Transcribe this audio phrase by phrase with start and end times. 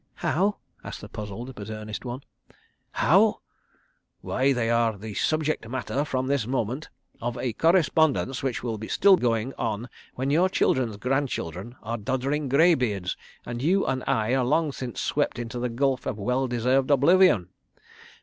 [0.15, 2.23] "How?" asked the puzzled but earnest one.
[2.89, 3.41] "How?...
[4.21, 6.89] Why they are the subject matter, from this moment,
[7.21, 12.49] of a Correspondence which will be still going on when your children's grandchildren are doddering
[12.49, 16.47] grey beards, and you and I are long since swept into the gulf of well
[16.47, 17.49] deserved oblivion.